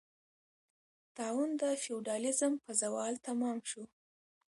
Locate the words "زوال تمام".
2.81-3.57